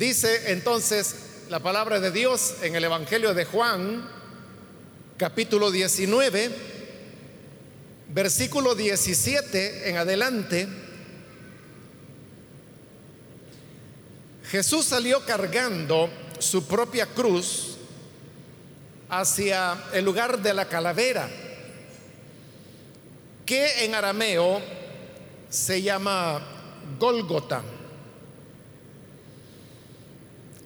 [0.00, 1.14] Dice entonces
[1.50, 4.08] la palabra de Dios en el Evangelio de Juan,
[5.18, 6.50] capítulo 19,
[8.08, 10.66] versículo 17 en adelante.
[14.50, 16.08] Jesús salió cargando
[16.38, 17.76] su propia cruz
[19.10, 21.28] hacia el lugar de la calavera,
[23.44, 24.62] que en arameo
[25.50, 26.40] se llama
[26.98, 27.62] Gólgota.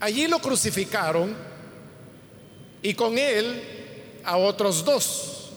[0.01, 1.35] Allí lo crucificaron
[2.83, 3.63] y con él
[4.25, 5.51] a otros dos,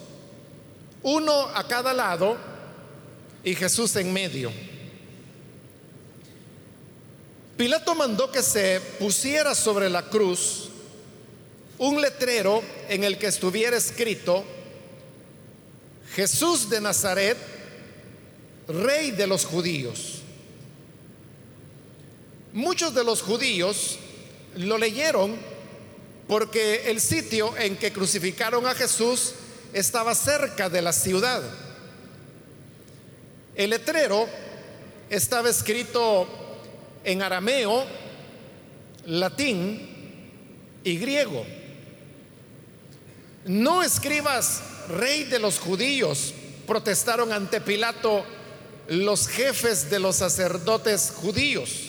[1.03, 2.37] uno a cada lado
[3.43, 4.51] y Jesús en medio.
[7.57, 10.69] Pilato mandó que se pusiera sobre la cruz
[11.79, 14.43] un letrero en el que estuviera escrito,
[16.13, 17.37] Jesús de Nazaret,
[18.67, 20.21] rey de los judíos.
[22.53, 23.99] Muchos de los judíos
[24.57, 25.35] lo leyeron
[26.27, 29.33] porque el sitio en que crucificaron a Jesús
[29.73, 31.41] estaba cerca de la ciudad.
[33.55, 34.27] El letrero
[35.09, 36.27] estaba escrito
[37.03, 37.85] en arameo,
[39.05, 40.29] latín
[40.83, 41.45] y griego.
[43.45, 46.33] No escribas rey de los judíos,
[46.65, 48.25] protestaron ante Pilato
[48.89, 51.86] los jefes de los sacerdotes judíos.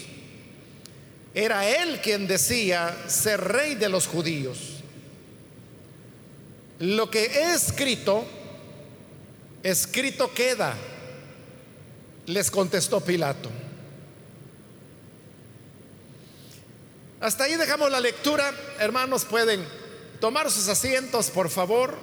[1.38, 4.58] Era él quien decía ser rey de los judíos.
[6.80, 8.24] Lo que he escrito,
[9.62, 10.74] escrito queda,
[12.26, 13.50] les contestó Pilato.
[17.20, 18.52] Hasta ahí dejamos la lectura.
[18.80, 19.64] Hermanos, pueden
[20.20, 21.96] tomar sus asientos, por favor.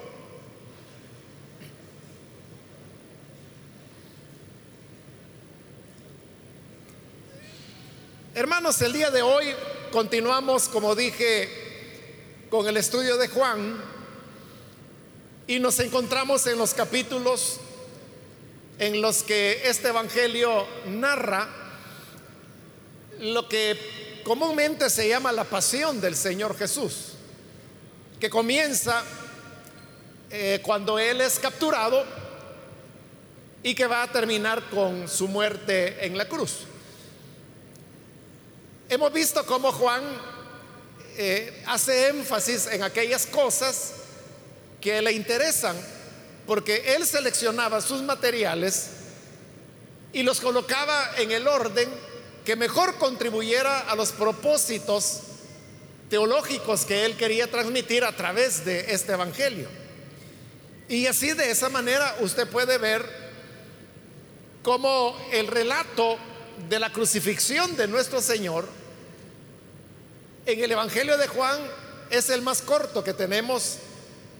[8.38, 9.45] Hermanos, el día de hoy
[9.94, 11.47] continuamos, como dije,
[12.50, 13.81] con el estudio de Juan
[15.48, 17.61] y nos encontramos en los capítulos
[18.77, 21.48] en los que este Evangelio narra
[23.21, 27.14] lo que comúnmente se llama la pasión del Señor Jesús,
[28.20, 29.02] que comienza
[30.30, 32.04] eh, cuando Él es capturado
[33.64, 36.65] y que va a terminar con su muerte en la cruz.
[38.88, 40.04] Hemos visto cómo Juan
[41.18, 43.94] eh, hace énfasis en aquellas cosas
[44.80, 45.76] que le interesan,
[46.46, 48.90] porque él seleccionaba sus materiales
[50.14, 51.90] y los colocaba en el orden
[52.46, 55.22] que mejor contribuyera a los propósitos
[56.08, 59.67] teológicos que él quería transmitir a través de este Evangelio.
[60.88, 63.04] Y así de esa manera usted puede ver
[64.62, 66.20] cómo el relato
[66.70, 68.67] de la crucifixión de nuestro Señor
[70.45, 71.60] en el Evangelio de Juan
[72.10, 73.77] es el más corto que tenemos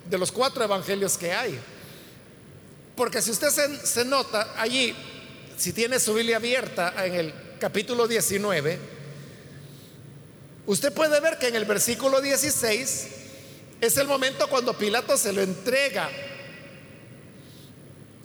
[0.10, 1.60] de los cuatro evangelios que hay.
[2.96, 3.50] Porque si usted
[3.84, 4.96] se, nota allí,
[5.58, 8.80] si tiene su Biblia abierta en el capítulo 19,
[10.68, 13.08] usted puede ver que en el versículo 16
[13.82, 16.10] es el momento cuando Pilato se lo entrega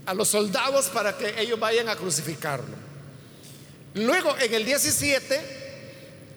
[0.05, 2.90] a los soldados para que ellos vayan a crucificarlo.
[3.95, 5.41] Luego en el 17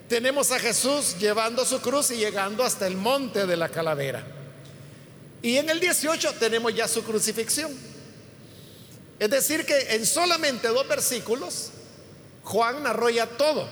[0.10, 4.24] tenemos a Jesús llevando su cruz y llegando hasta el monte de la calavera.
[5.42, 7.72] Y en el 18 tenemos ya su crucifixión.
[9.20, 11.70] Es decir, que en solamente dos versículos,
[12.44, 12.84] Juan
[13.14, 13.68] ya todo,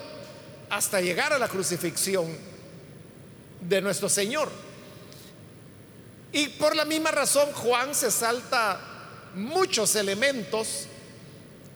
[0.70, 2.38] hasta llegar a la crucifixión
[3.62, 4.50] de nuestro Señor.
[6.32, 8.80] Y por la misma razón, Juan se salta
[9.36, 10.88] muchos elementos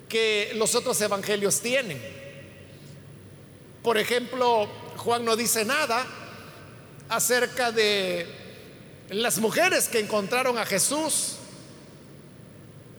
[0.09, 2.01] que los otros evangelios tienen.
[3.83, 4.67] Por ejemplo,
[4.97, 6.05] Juan no dice nada
[7.09, 8.25] acerca de
[9.09, 11.35] las mujeres que encontraron a Jesús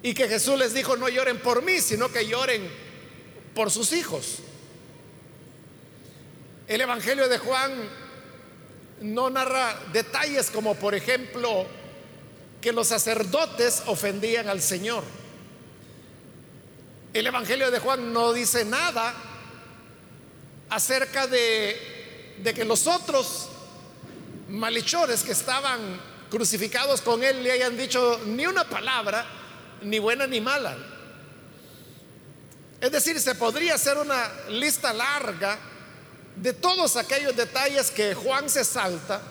[0.02, 2.70] y que Jesús les dijo, no lloren por mí, sino que lloren
[3.54, 4.36] por sus hijos.
[6.68, 7.72] El Evangelio de Juan
[9.00, 11.66] no narra detalles como, por ejemplo,
[12.60, 15.02] que los sacerdotes ofendían al Señor.
[17.18, 19.14] El Evangelio de Juan no dice nada
[20.68, 23.48] acerca de, que los otros
[24.50, 25.80] malhechores que estaban
[26.30, 29.24] crucificados con él le hayan dicho ni una palabra,
[29.80, 30.76] ni buena ni mala.
[32.82, 35.58] Es decir, se podría hacer una lista larga
[36.36, 39.22] de todos aquellos detalles que Juan se salta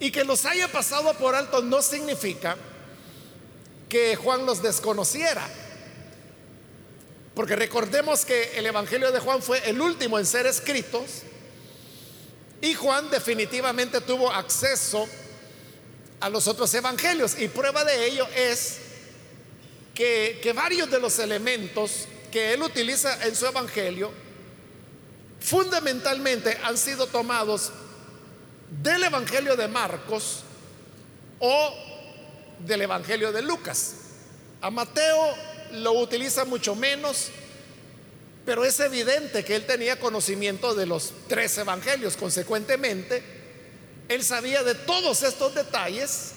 [0.00, 2.56] y que los haya pasado por alto no significa
[3.88, 5.59] que Juan los desconociera.
[7.40, 11.22] Porque recordemos que el Evangelio de Juan fue el último en ser escritos
[12.60, 15.08] y Juan definitivamente tuvo acceso
[16.20, 17.40] a los otros evangelios.
[17.40, 18.76] Y prueba de ello es
[19.94, 24.12] que, que varios de los elementos que él utiliza en su evangelio
[25.40, 27.72] fundamentalmente han sido tomados
[28.82, 30.40] del Evangelio de Marcos
[31.38, 31.74] o
[32.58, 33.94] del Evangelio de Lucas.
[34.60, 37.28] A Mateo lo utiliza mucho menos,
[38.44, 42.16] pero es evidente que él tenía conocimiento de los tres evangelios.
[42.16, 43.22] Consecuentemente,
[44.08, 46.32] él sabía de todos estos detalles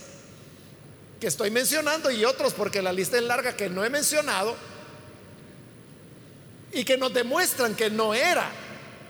[1.19, 4.56] que estoy mencionando y otros, porque la lista es larga que no he mencionado,
[6.74, 8.50] y que nos demuestran que no era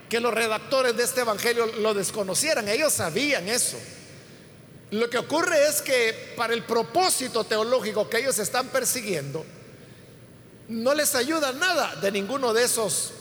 [0.10, 3.78] que los redactores de este evangelio lo desconocieran, ellos sabían eso.
[4.92, 9.44] Lo que ocurre es que para el propósito teológico que ellos están persiguiendo,
[10.68, 13.14] no les ayuda nada de ninguno de esos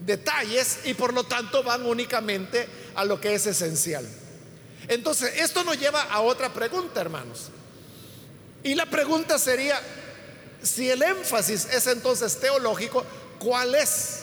[0.00, 4.06] detalles y por lo tanto van únicamente a lo que es esencial.
[4.88, 7.48] Entonces, esto nos lleva a otra pregunta, hermanos.
[8.62, 9.80] Y la pregunta sería,
[10.62, 13.04] si el énfasis es entonces teológico,
[13.38, 14.20] ¿cuál es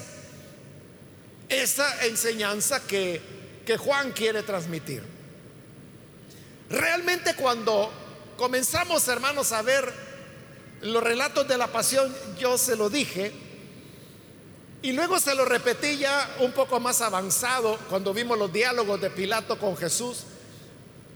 [1.49, 3.21] esa enseñanza que,
[3.65, 5.03] que Juan quiere transmitir?
[6.69, 7.91] Realmente cuando
[8.35, 10.06] comenzamos, hermanos, a ver
[10.81, 13.31] los relatos de la pasión, yo se lo dije,
[14.81, 19.09] y luego se lo repetí ya un poco más avanzado cuando vimos los diálogos de
[19.09, 20.23] Pilato con Jesús,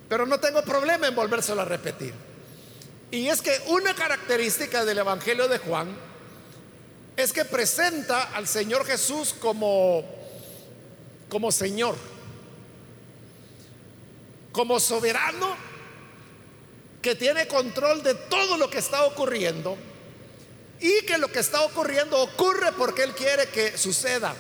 [0.10, 2.14] pero no tengo problema en volvérselo a repetir.
[3.12, 5.96] Y es que una característica del Evangelio de Juan
[7.16, 10.04] es que presenta al Señor Jesús como,
[11.30, 11.96] como Señor,
[14.52, 15.71] como soberano
[17.02, 19.78] que tiene control de todo lo que está ocurriendo
[20.80, 24.36] y que lo que está ocurriendo ocurre porque Él quiere que suceda.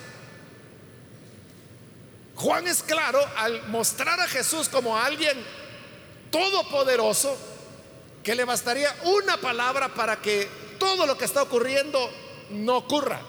[2.36, 5.38] Juan es claro al mostrar a Jesús como alguien
[6.31, 7.38] todopoderoso,
[8.24, 10.48] que le bastaría una palabra para que
[10.80, 12.10] todo lo que está ocurriendo
[12.50, 13.22] no ocurra.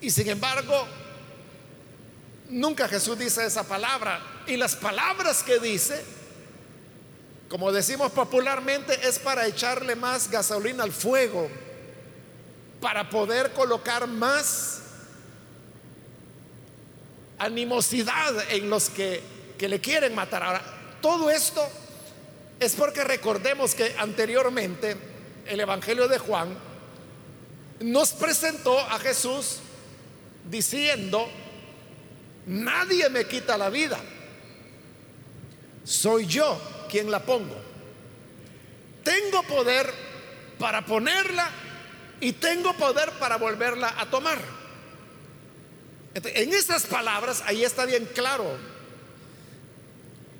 [0.00, 0.86] Y sin embargo,
[2.50, 4.20] nunca Jesús dice esa palabra.
[4.46, 6.04] Y las palabras que dice,
[7.48, 11.48] como decimos popularmente, es para echarle más gasolina al fuego,
[12.80, 14.80] para poder colocar más
[17.38, 19.22] animosidad en los que,
[19.56, 20.42] que le quieren matar.
[20.42, 20.62] Ahora,
[21.00, 21.64] todo esto
[22.58, 24.96] es porque recordemos que anteriormente
[25.46, 26.48] el Evangelio de Juan
[27.80, 29.58] nos presentó a Jesús
[30.50, 31.28] diciendo,
[32.46, 34.00] nadie me quita la vida,
[35.84, 37.56] soy yo quien la pongo.
[39.02, 39.92] Tengo poder
[40.58, 41.50] para ponerla
[42.20, 44.38] y tengo poder para volverla a tomar.
[46.14, 48.56] En esas palabras, ahí está bien claro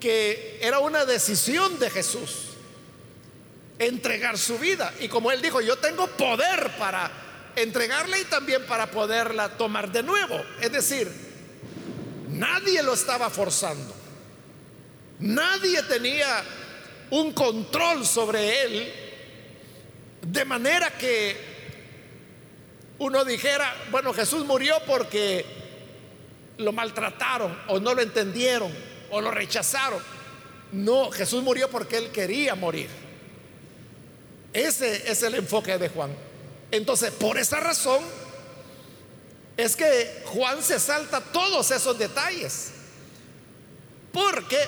[0.00, 2.56] que era una decisión de Jesús
[3.78, 4.92] entregar su vida.
[5.00, 7.10] Y como él dijo, yo tengo poder para
[7.56, 10.42] entregarla y también para poderla tomar de nuevo.
[10.60, 11.10] Es decir,
[12.28, 13.94] nadie lo estaba forzando.
[15.20, 16.44] Nadie tenía
[17.10, 18.92] un control sobre él
[20.22, 21.36] de manera que
[22.98, 25.44] uno dijera, bueno, Jesús murió porque
[26.58, 28.72] lo maltrataron o no lo entendieron
[29.10, 30.00] o lo rechazaron.
[30.72, 32.88] No, Jesús murió porque él quería morir.
[34.52, 36.10] Ese es el enfoque de Juan.
[36.70, 38.02] Entonces, por esa razón,
[39.56, 42.72] es que Juan se salta todos esos detalles.
[44.12, 44.58] Porque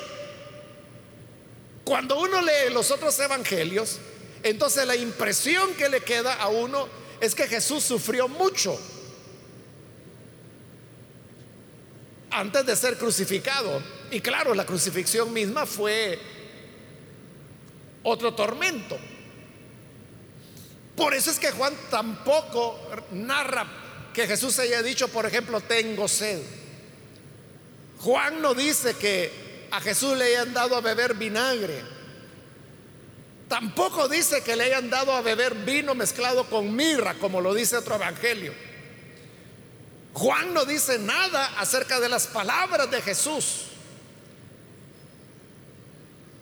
[1.89, 3.97] cuando uno lee los otros evangelios,
[4.43, 6.87] entonces la impresión que le queda a uno
[7.19, 8.79] es que Jesús sufrió mucho
[12.29, 13.81] antes de ser crucificado.
[14.11, 16.19] Y claro, la crucifixión misma fue
[18.03, 18.95] otro tormento.
[20.95, 22.79] Por eso es que Juan tampoco
[23.13, 23.65] narra
[24.13, 26.39] que Jesús haya dicho, por ejemplo, tengo sed.
[27.97, 31.83] Juan no dice que a Jesús le hayan dado a beber vinagre.
[33.47, 37.77] Tampoco dice que le hayan dado a beber vino mezclado con mirra, como lo dice
[37.77, 38.53] otro evangelio.
[40.13, 43.65] Juan no dice nada acerca de las palabras de Jesús.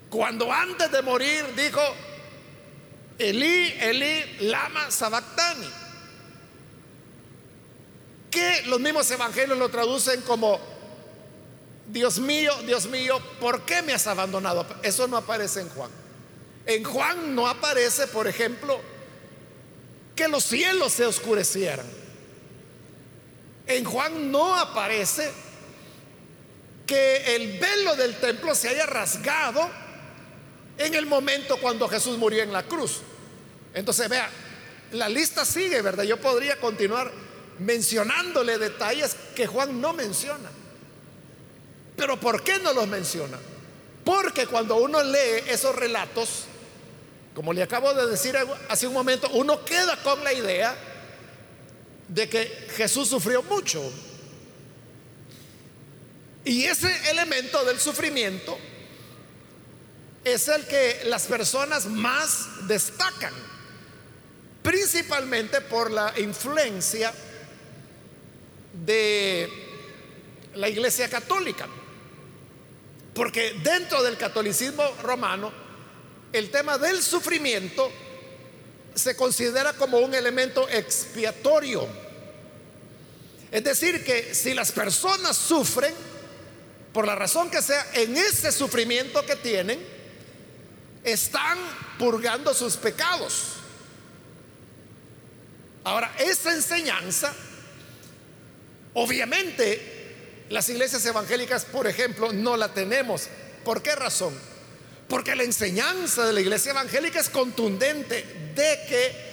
[0.10, 1.82] Cuando antes de morir dijo,
[3.18, 5.70] Elí, Elí, lama sabactani.
[8.30, 10.60] Que los mismos evangelios lo traducen como,
[11.88, 14.66] Dios mío, Dios mío, ¿por qué me has abandonado?
[14.84, 15.90] Eso no aparece en Juan.
[16.66, 18.80] En Juan no aparece, por ejemplo,
[20.16, 21.86] que los cielos se oscurecieran.
[23.68, 25.32] En Juan no aparece
[26.86, 29.70] que el velo del templo se haya rasgado
[30.78, 33.02] en el momento cuando Jesús murió en la cruz.
[33.74, 34.30] Entonces, vea,
[34.92, 36.04] la lista sigue, ¿verdad?
[36.04, 37.12] Yo podría continuar
[37.60, 40.50] mencionándole detalles que Juan no menciona.
[41.98, 43.38] Pero ¿por qué no los menciona?
[44.06, 46.46] Porque cuando uno lee esos relatos,
[47.34, 48.38] como le acabo de decir
[48.70, 50.76] hace un momento, uno queda con la idea
[52.08, 53.92] de que Jesús sufrió mucho.
[56.46, 58.58] Y ese elemento del sufrimiento
[60.24, 63.34] es el que las personas más destacan,
[64.62, 67.14] principalmente por la influencia
[68.86, 69.50] de
[70.56, 71.68] la Iglesia Católica.
[73.18, 75.52] Porque dentro del catolicismo romano,
[76.32, 77.92] el tema del sufrimiento
[78.94, 81.88] se considera como un elemento expiatorio.
[83.52, 85.96] Es decir, que si las personas sufren,
[86.94, 89.84] por la razón que sea, en ese sufrimiento que tienen,
[91.04, 91.58] están
[91.98, 93.54] purgando sus pecados.
[95.84, 97.34] Ahora, esa enseñanza,
[98.94, 99.97] obviamente,
[100.50, 103.28] las iglesias evangélicas, por ejemplo, no la tenemos.
[103.64, 104.34] ¿Por qué razón?
[105.08, 108.24] Porque la enseñanza de la iglesia evangélica es contundente
[108.56, 109.28] de que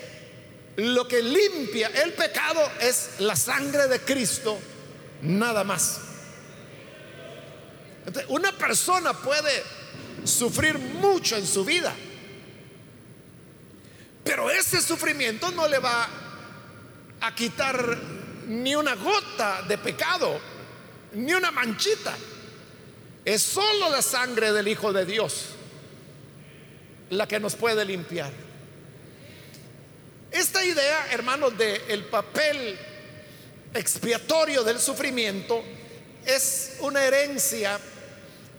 [0.76, 4.58] lo que limpia el pecado es la sangre de Cristo,
[5.22, 6.00] nada más.
[8.28, 9.62] una persona puede
[10.24, 11.94] sufrir mucho en su vida,
[14.24, 16.08] pero ese sufrimiento no le va
[17.20, 17.98] a quitar
[18.48, 20.40] ni una gota de pecado,
[21.14, 22.14] ni una manchita.
[23.24, 25.46] Es solo la sangre del Hijo de Dios
[27.10, 28.32] la que nos puede limpiar.
[30.30, 32.76] Esta idea, hermanos, del el papel
[33.72, 35.62] expiatorio del sufrimiento
[36.24, 37.78] es una herencia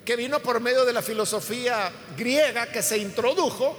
[0.03, 3.75] que vino por medio de la filosofía griega que se introdujo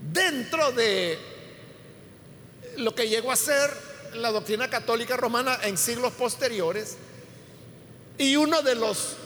[0.00, 1.18] dentro de
[2.78, 3.70] lo que llegó a ser
[4.14, 6.96] la doctrina católica romana en siglos posteriores.
[8.18, 9.16] Y uno de los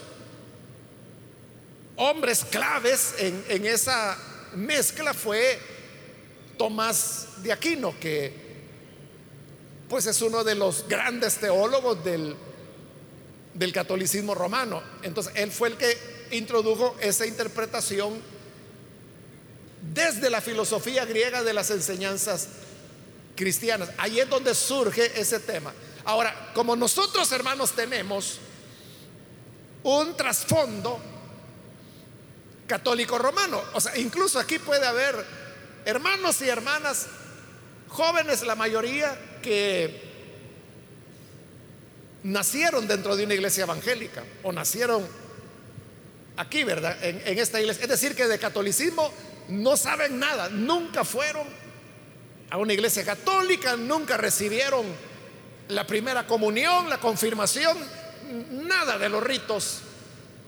[1.96, 4.18] hombres claves en, esa
[4.54, 5.58] mezcla fue
[6.58, 8.32] Tomás de Aquino, que
[9.88, 12.36] pues es uno de los grandes teólogos del,
[13.54, 14.82] del catolicismo romano.
[15.02, 15.96] Entonces, él fue el que
[16.30, 18.20] introdujo esa interpretación
[19.94, 22.48] desde la filosofía griega de las enseñanzas
[23.36, 23.90] cristianas.
[23.96, 25.72] Ahí es donde surge ese tema.
[26.04, 28.38] Ahora, como nosotros hermanos tenemos
[29.84, 31.00] un trasfondo
[32.66, 33.60] católico romano.
[33.74, 35.14] O sea, incluso aquí puede haber
[35.84, 37.06] hermanos y hermanas,
[37.88, 40.10] jóvenes la mayoría, que
[42.22, 45.06] nacieron dentro de una iglesia evangélica o nacieron
[46.36, 46.96] aquí, ¿verdad?
[47.02, 47.82] En, en, esta iglesia.
[47.82, 49.12] Es decir, que de catolicismo
[49.48, 51.46] no saben nada, nunca fueron
[52.50, 54.86] a una iglesia católica, nunca recibieron
[55.68, 57.76] la primera comunión, la confirmación,
[58.50, 59.82] nada de los ritos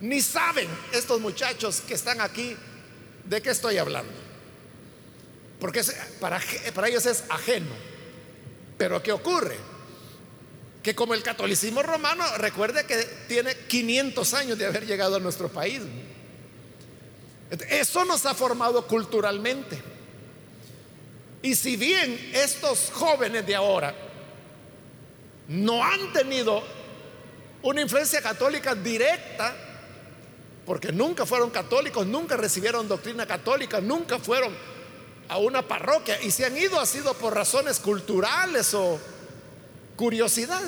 [0.00, 2.56] ni saben estos muchachos que están aquí
[3.24, 4.12] de qué estoy hablando.
[5.58, 5.82] Porque
[6.20, 6.40] para,
[6.86, 7.72] ellos es ajeno.
[8.76, 9.56] Pero ¿qué ocurre?
[10.82, 12.96] Que como el catolicismo romano, recuerde que
[13.28, 15.80] tiene 500 años de haber llegado a nuestro país.
[17.70, 19.80] Eso nos ha formado culturalmente.
[21.40, 23.94] Y si bien estos jóvenes de ahora
[25.48, 26.62] no han tenido
[27.64, 29.54] una influencia católica directa,
[30.66, 34.54] porque nunca fueron católicos, nunca recibieron doctrina católica, nunca fueron
[35.28, 39.00] a una parroquia y si han ido ha sido por razones culturales o
[39.96, 40.60] curiosidad,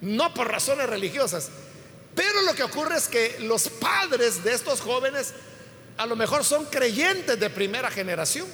[0.00, 1.50] no, por razones religiosas.
[2.14, 5.34] Pero lo que ocurre es que los padres de estos jóvenes
[5.98, 8.46] a lo mejor son creyentes de primera generación.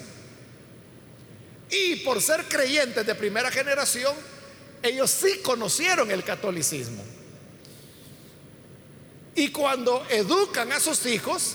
[1.70, 4.14] Y por ser creyentes de primera generación,
[4.82, 7.02] ellos sí conocieron el catolicismo.
[9.34, 11.54] Y cuando educan a sus hijos,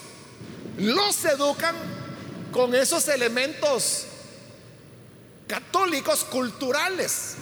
[0.78, 1.76] los educan
[2.52, 4.06] con esos elementos
[5.48, 7.36] católicos culturales,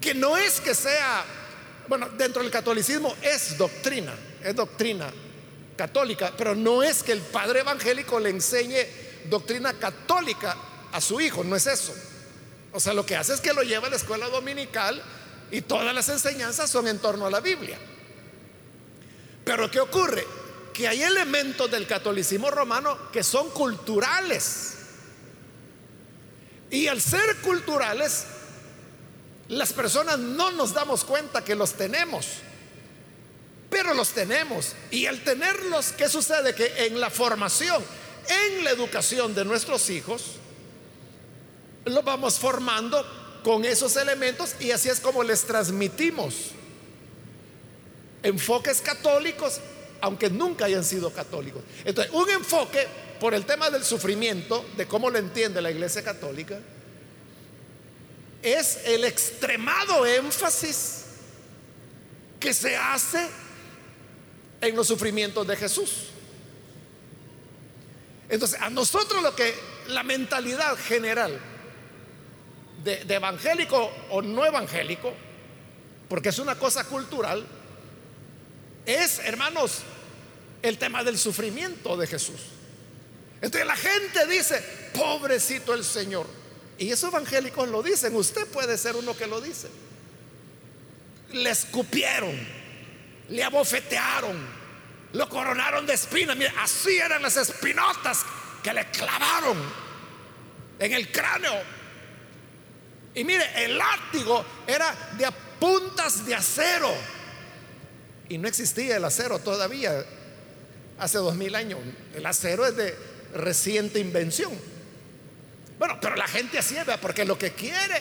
[0.00, 1.24] que no es que sea,
[1.88, 5.12] bueno, dentro del catolicismo es doctrina, es doctrina
[5.76, 8.86] católica, pero no es que el padre evangélico le enseñe
[9.28, 10.56] doctrina católica
[10.92, 11.94] a su hijo, no es eso.
[12.72, 15.02] O sea, lo que hace es que lo lleva a la escuela dominical
[15.50, 17.78] y todas las enseñanzas son en torno a la Biblia.
[19.44, 20.26] Pero ¿qué ocurre?
[20.72, 24.74] que hay elementos del catolicismo romano que son culturales.
[26.70, 28.24] Y al ser culturales,
[29.48, 32.26] las personas no nos damos cuenta que los tenemos,
[33.68, 34.72] pero los tenemos.
[34.90, 36.54] Y al tenerlos, ¿qué sucede?
[36.54, 37.84] Que en la formación,
[38.28, 40.36] en la educación de nuestros hijos,
[41.84, 43.04] los vamos formando
[43.42, 46.52] con esos elementos y así es como les transmitimos
[48.22, 49.60] enfoques católicos,
[50.00, 51.62] aunque nunca hayan sido católicos.
[51.84, 52.86] Entonces, un enfoque
[53.18, 56.60] por el tema del sufrimiento, de cómo lo entiende la Iglesia Católica,
[58.42, 61.04] es el extremado énfasis
[62.40, 63.28] que se hace
[64.60, 66.08] en los sufrimientos de Jesús.
[68.28, 69.54] Entonces, a nosotros lo que
[69.88, 71.38] la mentalidad general
[72.84, 75.12] de, evangélico o no evangélico,
[76.08, 77.46] porque es una cosa cultural,
[78.84, 79.82] es, hermanos,
[80.62, 82.40] el tema del sufrimiento de Jesús.
[83.40, 84.62] Entonces la gente dice,
[84.94, 86.26] pobrecito el Señor.
[86.78, 89.68] Y esos evangélicos lo dicen, usted puede ser uno que lo dice.
[91.32, 92.38] Le escupieron,
[93.28, 94.36] le abofetearon,
[95.12, 96.36] lo coronaron de espinas.
[96.36, 98.24] Mire, así eran las espinotas
[98.62, 99.58] que le clavaron
[100.78, 101.81] en el cráneo.
[103.14, 105.26] Y mire, el látigo era de
[105.60, 106.92] puntas de acero.
[108.28, 110.04] Y no existía el acero todavía
[110.98, 111.78] hace dos mil años.
[112.14, 112.96] El acero es de
[113.34, 114.52] reciente invención.
[115.78, 118.00] Bueno, pero la gente así es, porque lo que quiere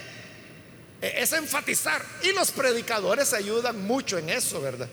[1.01, 2.05] es enfatizar.
[2.23, 4.87] Y los predicadores ayudan mucho en eso, ¿verdad?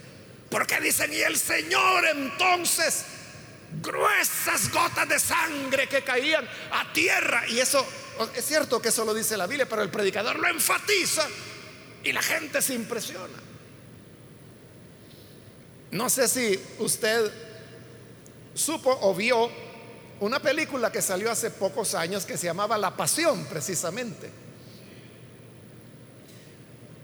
[0.50, 3.04] Porque dicen, y el Señor entonces,
[3.82, 7.46] gruesas gotas de sangre que caían a tierra.
[7.48, 7.86] Y eso,
[8.34, 11.26] es cierto que eso lo dice la Biblia, pero el predicador lo enfatiza
[12.04, 13.38] y la gente se impresiona.
[15.90, 17.32] No sé si usted
[18.54, 19.50] supo o vio
[20.20, 24.30] una película que salió hace pocos años que se llamaba La Pasión, precisamente.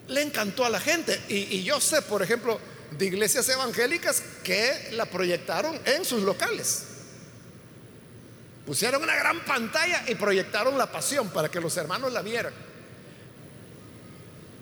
[0.08, 1.18] Le encantó a la gente.
[1.28, 2.58] Y, yo sé, por ejemplo,
[2.90, 6.93] de iglesias evangélicas que la proyectaron en sus locales.
[8.66, 12.52] Pusieron una gran pantalla y proyectaron la pasión para que los hermanos la vieran.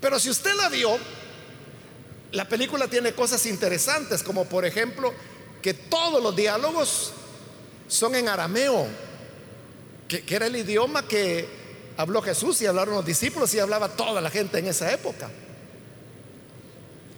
[0.01, 0.99] Pero si usted la vio,
[2.33, 5.15] la película tiene cosas interesantes, como por ejemplo
[5.63, 7.13] que todos los diálogos
[7.87, 8.89] son en arameo,
[10.09, 11.49] que, era el idioma que
[11.97, 15.31] habló Jesús y hablaron los discípulos y hablaba toda la gente en esa época.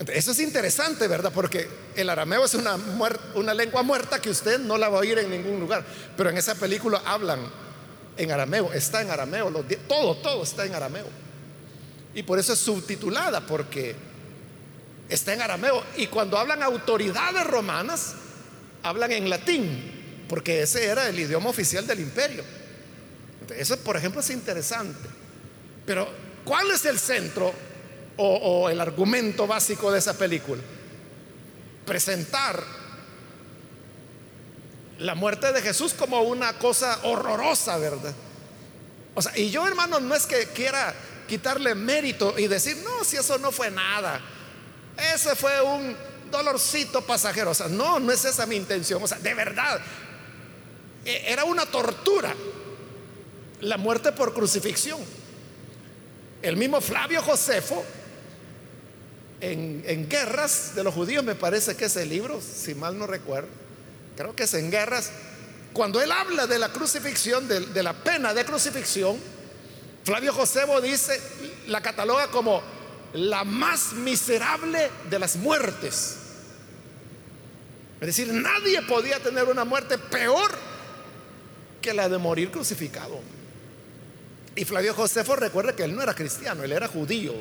[0.09, 1.33] Eso es interesante, ¿verdad?
[1.33, 5.31] Porque el arameo es una, lengua muerta que usted no la va a oír en
[5.31, 5.85] ningún lugar.
[6.17, 7.41] Pero en esa película hablan
[8.17, 9.51] en arameo, está en arameo,
[9.89, 11.07] todo, todo está en arameo.
[12.15, 13.95] Y por eso es subtitulada, porque
[15.09, 15.83] está en arameo.
[15.97, 18.15] Y cuando hablan autoridades romanas,
[18.83, 22.43] hablan en latín, porque ese era el idioma oficial del imperio.
[23.57, 25.09] Eso, por ejemplo, es interesante.
[25.87, 26.09] Pero,
[26.45, 27.53] ¿cuál es el centro
[28.17, 30.63] o, el argumento básico de esa película?
[31.87, 32.63] Presentar
[34.99, 38.15] la muerte de Jesús como una cosa horrorosa, ¿verdad?
[39.15, 40.95] O sea, y yo, hermano, no es que quiera
[41.29, 44.21] quitarle mérito y decir, no, si eso no fue nada.
[45.15, 45.97] Ese fue un
[46.31, 47.51] dolorcito pasajero.
[47.51, 49.03] O sea, no, no es esa mi intención.
[49.03, 49.81] O sea, de verdad,
[51.05, 52.35] e, era una tortura
[53.61, 55.01] la muerte por crucifixión.
[56.43, 57.85] El mismo Flavio Josefo,
[59.41, 63.49] en, Guerras de los Judíos, me parece que es el libro, si mal no recuerdo,
[64.17, 65.11] creo que es en Guerras,
[65.73, 69.19] cuando él habla de la crucifixión, de, de la pena de crucifixión,
[70.05, 71.21] Flavio Josefo dice,
[71.67, 72.63] la cataloga como
[73.15, 76.17] la más miserable de las muertes.
[78.01, 80.51] Es decir, nadie podía tener una muerte peor
[81.81, 83.21] que la de morir crucificado.
[84.57, 87.33] Y Flavio Josefo recuerda que él no era cristiano, él era judío.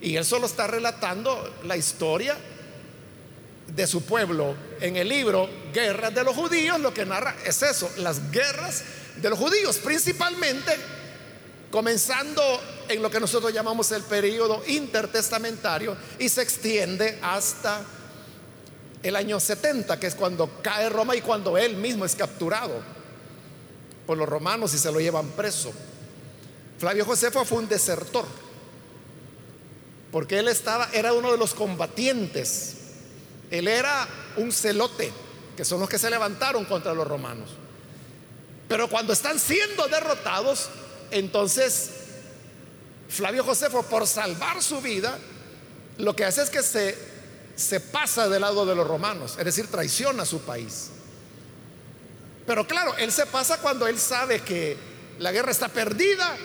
[0.00, 2.36] Y él solo está relatando la historia
[3.74, 4.54] de su pueblo.
[4.80, 8.82] En el libro Guerras de los Judíos lo que narra es eso, las guerras
[9.16, 10.72] de los judíos, principalmente
[11.70, 12.42] comenzando
[12.88, 17.82] en lo que nosotros llamamos el periodo intertestamentario y se extiende hasta
[19.02, 22.82] el año 70, que es cuando cae Roma y cuando él mismo es capturado
[24.06, 25.72] por los romanos y se lo llevan preso.
[26.78, 28.24] Flavio Josefo fue un desertor,
[30.10, 32.76] porque él estaba, era uno de los combatientes,
[33.50, 35.12] él era un celote,
[35.56, 37.50] que son los que se levantaron contra los romanos.
[38.68, 40.68] Pero cuando están siendo derrotados,
[41.10, 41.90] entonces,
[43.08, 45.18] Flavio Josefo, por salvar su vida,
[45.98, 46.96] lo que hace es que se,
[47.56, 50.90] se pasa del lado de los romanos, es decir, traiciona a su país.
[52.46, 54.76] Pero claro, él se pasa cuando él sabe que
[55.18, 56.36] la guerra está perdida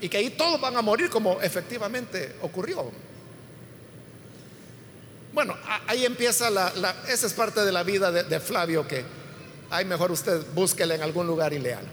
[0.00, 2.90] y que ahí todos van a morir como efectivamente ocurrió.
[5.32, 5.56] Bueno,
[5.86, 6.72] ahí empieza la,
[7.08, 9.04] esa es parte de la vida de, Flavio que
[9.70, 11.88] hay mejor usted búsquela en algún lugar y léala.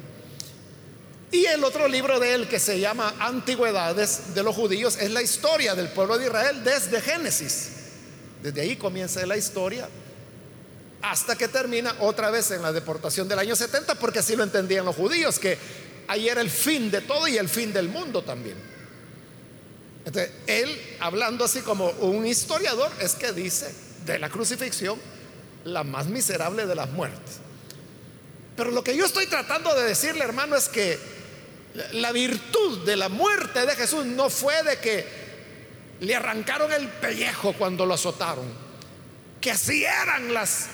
[1.32, 5.22] Y el otro libro de él que se llama Antigüedades de los judíos es la
[5.22, 7.70] historia del pueblo de Israel desde Génesis.
[8.42, 9.90] Desde ahí comienza la historia
[11.02, 14.86] hasta que termina otra vez en la deportación del año 70, porque así lo entendían
[14.86, 15.58] los judíos, que
[16.08, 18.58] ahí era el fin de todo y el fin del mundo también.
[20.46, 23.74] Él, hablando así como un historiador, es que dice
[24.06, 25.00] de la crucifixión
[25.64, 27.40] la más miserable de las muertes.
[28.56, 30.98] Pero lo que yo estoy tratando de decirle, hermano, es que
[31.94, 35.06] la virtud de la muerte de Jesús no fue de que
[36.00, 38.46] le arrancaron el pellejo cuando lo azotaron,
[39.42, 40.68] que así eran las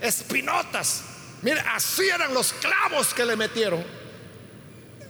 [0.00, 1.02] espinotas,
[1.42, 3.84] mire, así eran los clavos que le metieron.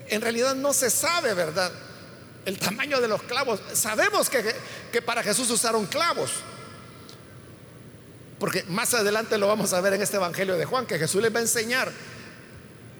[0.08, 1.70] En realidad no se sabe, ¿verdad?
[2.44, 3.60] El tamaño de los clavos.
[3.72, 4.44] Sabemos que,
[4.92, 6.30] que para Jesús usaron clavos.
[8.38, 11.34] Porque más adelante lo vamos a ver en este Evangelio de Juan, que Jesús les
[11.34, 11.90] va a enseñar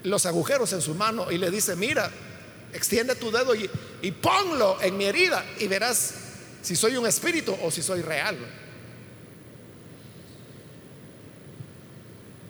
[0.03, 2.11] los agujeros en su mano y le dice, mira,
[2.73, 3.69] extiende tu dedo y,
[4.03, 6.15] y ponlo en mi herida y verás
[6.63, 8.37] si soy un espíritu o si soy real.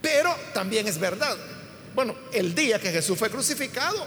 [0.01, 1.37] Pero también es verdad.
[1.95, 4.07] Bueno, el día que Jesús fue crucificado,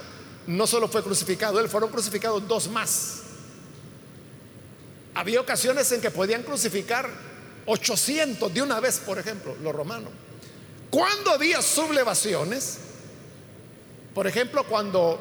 [0.50, 3.20] no solo fue crucificado, él fueron crucificados dos más.
[5.14, 7.08] Había ocasiones en que podían crucificar
[7.68, 10.12] 800 de una vez, por ejemplo, los romanos.
[10.90, 12.80] Cuando había sublevaciones,
[14.16, 15.20] por ejemplo, cuando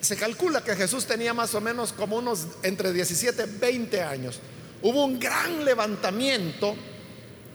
[0.00, 4.38] se calcula que Jesús tenía más o menos como unos entre 17 y 20 años.
[4.82, 6.76] Hubo un gran levantamiento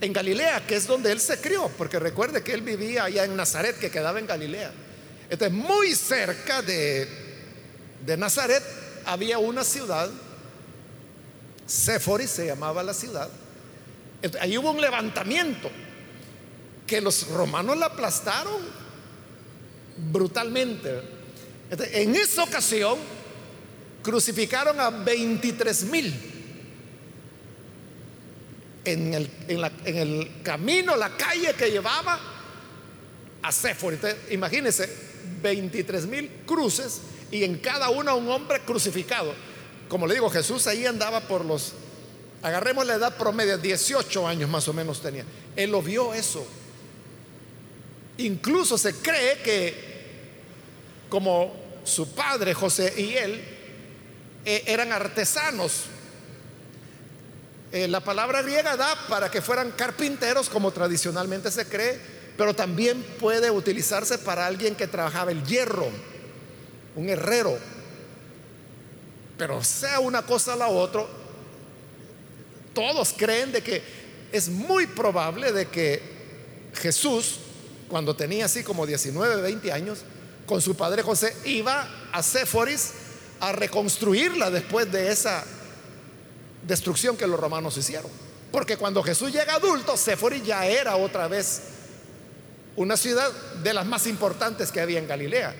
[0.01, 3.35] en Galilea, que es donde él se crió, porque recuerde que él vivía allá en
[3.35, 4.73] Nazaret, que quedaba en Galilea.
[5.29, 7.07] Entonces, muy cerca de,
[8.05, 8.63] de Nazaret
[9.05, 10.09] había una ciudad,
[11.65, 13.29] Séforis se llamaba la ciudad.
[14.39, 15.69] ahí hubo un levantamiento
[16.85, 18.61] que los romanos la aplastaron
[19.97, 21.17] brutalmente
[21.69, 22.97] en esa ocasión
[24.01, 26.33] crucificaron a 23 mil.
[28.85, 32.17] En el, en, el, camino, la calle que llevaba
[33.41, 33.97] a Séforo.
[34.31, 34.89] Imagínense,
[35.41, 39.33] 23 mil cruces y en cada una un hombre crucificado.
[39.89, 41.73] Como le digo, Jesús ahí andaba por los,
[42.41, 45.25] agarremos la edad promedio, 18 años más o menos tenía.
[45.55, 46.45] Él lo vio eso.
[48.17, 49.87] Incluso se cree que
[51.09, 53.41] como su padre José y él
[54.45, 55.85] eh, eran artesanos.
[57.71, 61.99] Eh, la palabra griega da para que fueran carpinteros, como tradicionalmente se cree,
[62.37, 65.89] pero también puede utilizarse para alguien que trabajaba el hierro,
[66.95, 67.57] un herrero.
[69.37, 71.05] Pero sea una cosa la otra,
[72.73, 73.81] todos creen de que
[74.31, 76.01] es muy probable de que
[76.75, 77.39] Jesús,
[77.87, 79.99] cuando tenía así como 19, 20 años,
[80.45, 82.91] con su padre José, iba a Séforis
[83.39, 85.43] a reconstruirla después de esa
[86.67, 88.11] destrucción que los romanos hicieron.
[88.51, 91.61] Porque cuando Jesús llega adulto, Séforis ya era otra vez
[92.77, 93.31] una ciudad
[93.63, 95.53] de las más importantes que había en Galilea.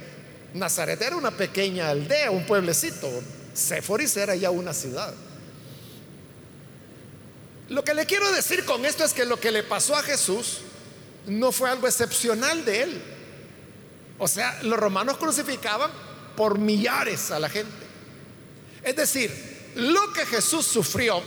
[0.53, 3.09] Nazaret era una pequeña aldea, un pueblecito.
[3.53, 5.13] Séforis era ya una ciudad.
[7.69, 10.59] Lo que le quiero decir con esto es que lo que le pasó a Jesús
[11.25, 13.01] no fue algo excepcional de él.
[14.19, 15.91] O sea, los romanos crucificaban
[16.35, 17.85] por millares a la gente.
[18.83, 19.31] Es decir,
[19.75, 21.21] lo que Jesús sufrió,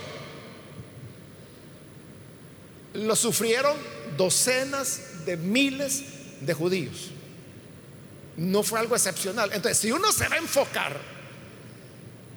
[2.93, 3.75] lo sufrieron
[4.17, 6.03] docenas de miles
[6.41, 7.11] de judíos.
[8.37, 9.51] No fue algo excepcional.
[9.53, 10.99] Entonces, si uno se va a enfocar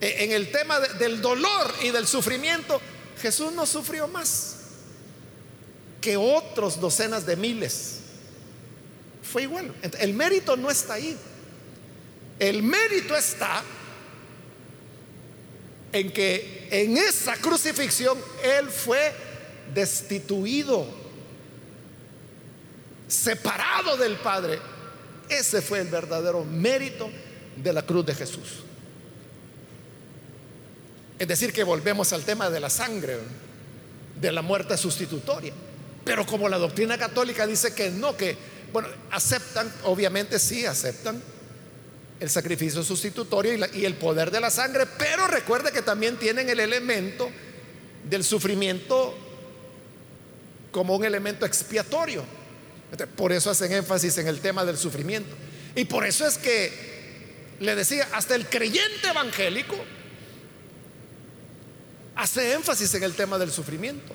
[0.00, 2.80] en el tema del dolor y del sufrimiento,
[3.20, 4.56] Jesús no sufrió más
[6.00, 8.00] que otros docenas de miles
[9.34, 9.74] fue igual.
[9.98, 11.16] El mérito no está ahí.
[12.38, 13.64] El mérito está
[15.90, 19.12] en que en esa crucifixión Él fue
[19.74, 20.86] destituido,
[23.14, 24.58] separado del Padre.
[25.28, 27.10] Ese fue el verdadero mérito
[27.56, 28.64] de la cruz de Jesús.
[31.18, 33.18] Es decir, que volvemos al tema de la sangre,
[34.20, 35.52] de la muerte sustitutoria.
[36.04, 38.36] Pero como la doctrina católica dice que no, que
[38.72, 41.22] bueno, aceptan, obviamente sí, aceptan
[42.20, 46.60] el sacrificio sustitutorio y, el poder de la sangre, pero recuerde que también tienen el
[46.60, 47.28] elemento
[48.08, 49.14] del sufrimiento
[50.70, 52.24] como un elemento expiatorio.
[53.16, 55.34] Por eso hacen énfasis en el tema del sufrimiento.
[55.74, 56.72] Y por eso es que
[57.60, 59.76] le decía, hasta el creyente evangélico
[62.14, 64.14] hace énfasis en el tema del sufrimiento.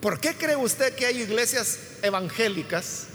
[0.00, 3.06] ¿Por qué cree usted que hay iglesias evangélicas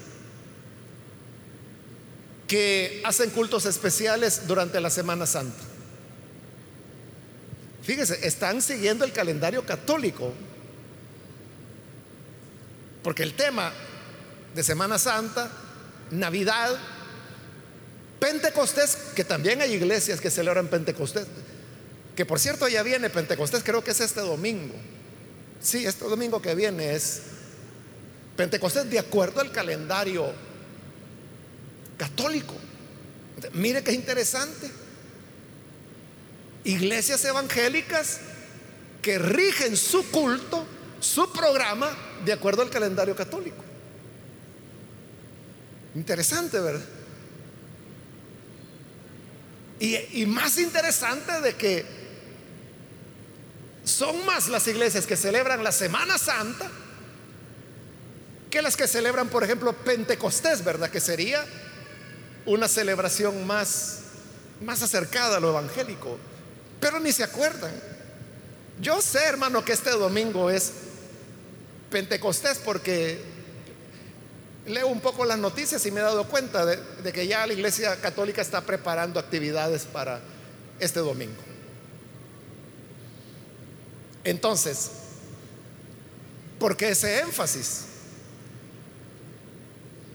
[2.47, 5.63] que hacen cultos especiales durante la Semana Santa?
[7.83, 10.33] Fíjese, están siguiendo el calendario católico.
[13.01, 13.71] Porque el tema
[14.55, 15.49] de Semana Santa,
[16.11, 16.77] Navidad,
[18.19, 21.27] Pentecostés, que también hay iglesias que celebran Pentecostés,
[22.15, 24.75] que por cierto ya viene Pentecostés, creo que es este domingo.
[25.61, 27.21] Sí, este domingo que viene es
[28.35, 30.31] Pentecostés de acuerdo al calendario
[31.97, 32.55] católico.
[33.53, 34.69] Mire qué interesante.
[36.63, 38.19] Iglesias evangélicas
[39.01, 40.65] que rigen su culto,
[40.99, 41.89] su programa,
[42.25, 43.63] de acuerdo al calendario católico.
[45.97, 46.85] Interesante, ¿verdad?
[49.79, 51.85] Y, más interesante de que
[53.83, 56.69] son más las iglesias que celebran la Semana Santa
[58.51, 60.91] que las que celebran, por ejemplo, Pentecostés, ¿verdad?
[60.91, 61.43] Que sería
[62.45, 64.01] una celebración más,
[64.61, 66.19] más acercada a lo evangélico.
[66.79, 67.73] Pero ni se acuerdan.
[68.79, 70.71] Yo sé, hermano, que este domingo es
[71.89, 73.37] Pentecostés porque
[74.67, 77.99] leo un poco las noticias y me he dado cuenta de, que ya la Iglesia
[78.01, 80.19] Católica está preparando actividades para
[80.79, 81.41] este domingo.
[84.23, 84.91] Entonces,
[86.59, 87.85] ¿por qué ese énfasis?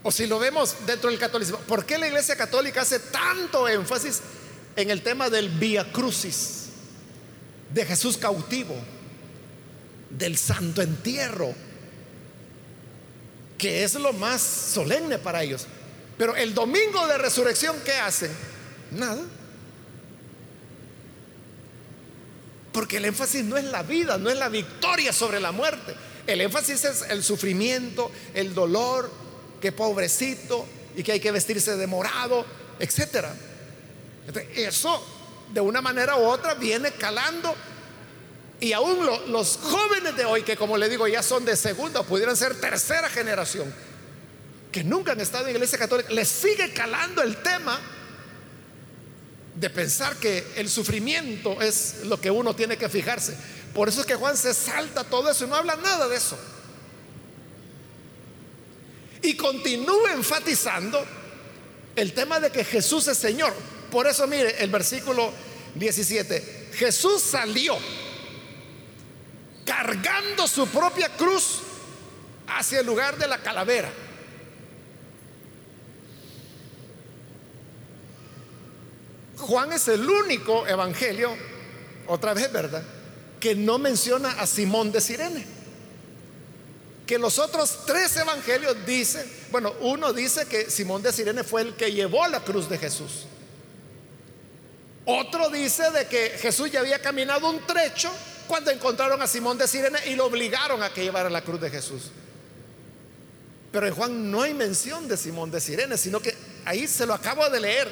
[0.02, 4.20] O si lo vemos dentro del catolicismo, ¿por qué la Iglesia Católica hace tanto énfasis
[4.76, 6.66] en el tema del Vía Crucis,
[7.72, 8.76] de Jesús cautivo,
[10.10, 11.54] del santo entierro,
[13.62, 15.68] que es lo más solemne para ellos.
[16.18, 18.32] Pero el domingo de resurrección, ¿qué hacen?
[18.90, 19.22] Nada.
[22.72, 25.94] Porque el énfasis no es la vida, no es la victoria sobre la muerte.
[26.26, 29.08] El énfasis es el sufrimiento, el dolor,
[29.60, 32.44] que pobrecito y que hay que vestirse de morado,
[32.80, 33.32] etcétera.
[34.56, 35.06] Eso
[35.52, 37.54] de una manera u otra viene calando
[38.62, 42.36] y aún los jóvenes de hoy, que como le digo ya son de segunda, pudieran
[42.36, 43.74] ser tercera generación,
[44.70, 47.80] que nunca han estado en iglesia católica, les sigue calando el tema
[49.56, 53.36] de pensar que el sufrimiento es lo que uno tiene que fijarse.
[53.74, 56.38] Por eso es que Juan se salta todo eso y no habla nada de eso.
[59.22, 61.04] Y continúa enfatizando
[61.96, 63.52] el tema de que Jesús es Señor.
[63.90, 65.32] Por eso mire el versículo
[65.74, 66.70] 17.
[66.74, 67.76] Jesús salió
[69.64, 71.60] cargando su propia cruz
[72.46, 73.90] hacia el lugar de la calavera.
[79.38, 81.36] Juan es el único evangelio,
[82.06, 82.82] otra vez, ¿verdad?
[83.40, 85.44] Que no menciona a Simón de Sirene.
[87.06, 91.74] Que los otros tres evangelios dicen, bueno, uno dice que Simón de Sirene fue el
[91.74, 93.26] que llevó la cruz de Jesús.
[95.04, 98.10] Otro dice de que Jesús ya había caminado un trecho
[98.52, 101.70] cuando encontraron a Simón de Sirene y lo obligaron a que llevara la cruz de
[101.70, 102.10] Jesús.
[103.72, 106.36] Pero en Juan no hay mención de Simón de Sirene, sino que
[106.66, 107.90] ahí se lo acabo de leer.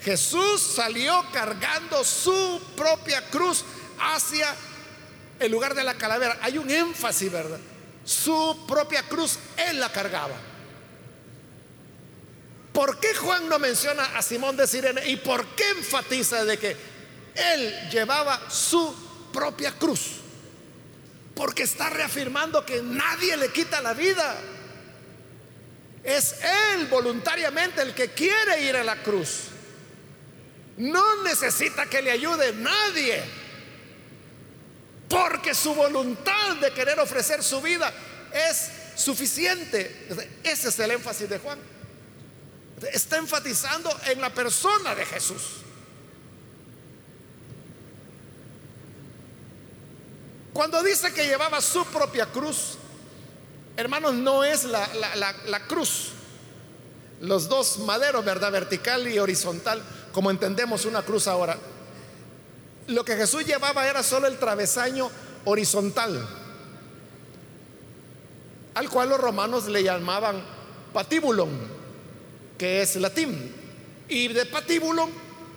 [0.00, 3.64] Jesús salió cargando su propia cruz
[3.98, 4.54] hacia
[5.40, 6.38] el lugar de la calavera.
[6.40, 7.58] Hay un énfasis, ¿verdad?
[8.04, 10.36] Su propia cruz, él la cargaba.
[12.72, 16.76] ¿Por qué Juan no menciona a Simón de Sirene y por qué enfatiza de que
[17.34, 20.20] él llevaba su propia cruz?
[21.34, 24.36] Porque está reafirmando que nadie le quita la vida.
[26.02, 26.36] Es
[26.74, 29.44] él voluntariamente el que quiere ir a la cruz.
[30.76, 33.22] No necesita que le ayude nadie.
[35.08, 37.92] Porque su voluntad de querer ofrecer su vida
[38.32, 40.06] es suficiente.
[40.44, 41.58] Ese es el énfasis de Juan.
[42.92, 45.62] Está enfatizando en la persona de Jesús.
[50.52, 52.76] Cuando dice que llevaba su propia cruz,
[53.76, 54.88] hermanos, no es la,
[55.46, 56.10] la, cruz,
[57.20, 58.50] los dos maderos, ¿verdad?
[58.50, 59.82] Vertical y horizontal,
[60.12, 61.56] como entendemos una cruz ahora.
[62.88, 65.10] Lo que Jesús llevaba era solo el travesaño
[65.44, 66.26] horizontal,
[68.74, 70.42] al cual los romanos le llamaban
[70.92, 71.50] patíbulum
[72.60, 73.54] que es latín.
[74.06, 75.08] Y de patíbulo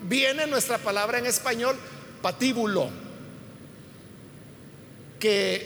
[0.04, 1.76] viene nuestra palabra en español,
[2.22, 2.90] patíbulo.
[5.24, 5.66] Que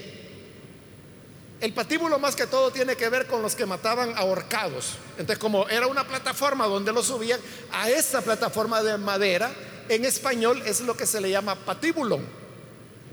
[1.61, 4.97] el patíbulo más que todo tiene que ver con los que mataban ahorcados.
[5.17, 7.39] Entonces, como era una plataforma donde lo subían,
[7.71, 9.51] a esa plataforma de madera,
[9.89, 12.19] en español es lo que se le llama patíbulo.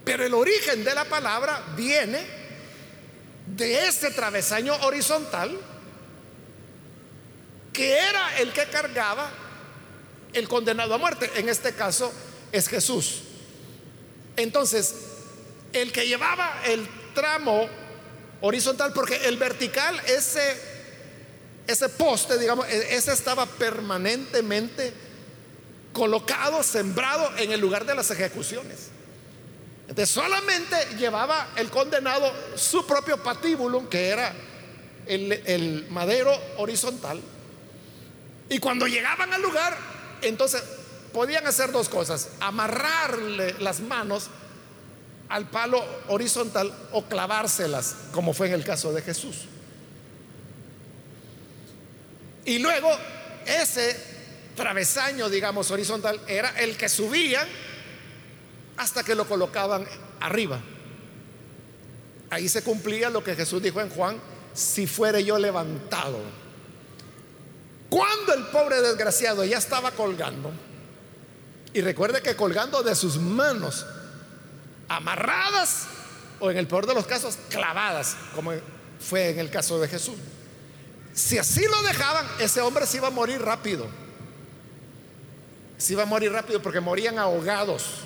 [0.05, 2.21] Pero el origen de la palabra viene
[3.47, 5.59] de ese travesaño horizontal
[7.73, 9.31] que era el que cargaba
[10.35, 11.31] el condenado a muerte.
[11.37, 12.13] En este caso
[12.53, 13.23] es Jesús.
[14.37, 15.14] Entonces,
[15.75, 17.69] el que llevaba el tramo
[18.41, 20.57] horizontal, porque el vertical, ese,
[21.67, 24.93] ese poste, digamos, e, ese estaba permanentemente
[25.93, 28.89] colocado, sembrado en el lugar de las ejecuciones.
[29.89, 34.35] Entonces solamente llevaba el condenado su propio patíbulo, que era
[35.07, 37.21] el, el madero horizontal.
[38.49, 39.77] Y cuando llegaban al lugar,
[40.23, 40.63] entonces
[41.13, 44.29] podían hacer dos cosas, amarrarle las manos
[45.35, 49.47] al palo horizontal o clavárselas, como fue en el caso de Jesús.
[52.45, 52.89] Y luego
[53.45, 53.97] ese
[54.55, 57.45] travesaño, digamos, horizontal, era el que subía
[58.77, 59.85] hasta que lo colocaban
[60.21, 60.61] arriba.
[62.31, 64.21] Ahí se cumplía lo que Jesús dijo en Juan,
[64.53, 66.21] si fuere yo levantado.
[67.91, 70.53] Cuando el pobre desgraciado ya estaba colgando,
[71.73, 73.85] y recuerde que colgando de sus manos
[74.89, 75.87] amarradas
[76.41, 78.53] o en el peor de los casos clavadas, como
[79.01, 80.17] fue en el caso de Jesús.
[81.13, 83.87] Si así lo dejaban, ese hombre se iba a morir rápido.
[85.79, 88.01] Se iba a morir rápido porque morían ahogados.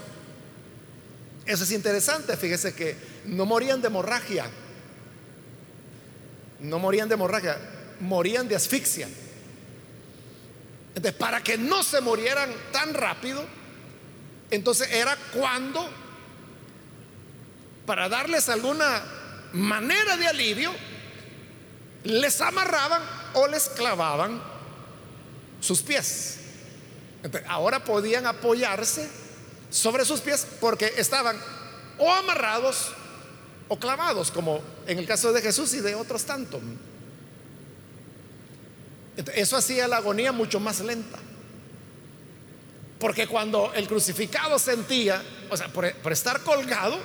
[1.47, 4.47] Eso es interesante, fíjese que no morían de hemorragia.
[6.61, 7.59] No morían de hemorragia,
[8.01, 9.09] morían de asfixia.
[10.95, 13.45] Entonces, para que no se murieran tan rápido,
[14.51, 15.89] entonces era cuando
[17.89, 19.03] para darles alguna
[19.55, 20.71] manera de alivio,
[22.05, 23.01] les amarraban
[23.33, 24.43] o les clavaban
[25.59, 26.37] sus pies.
[27.47, 29.09] ahora podían apoyarse
[29.71, 31.41] sobre sus pies porque estaban
[31.97, 32.93] o amarrados
[33.69, 36.61] o clavados, como en el caso de Jesús y de otros tantos.
[39.35, 41.19] Eso hacía la agonía mucho más lenta.
[43.01, 46.99] Porque cuando el crucificado sentía, o sea, por, por estar colgado,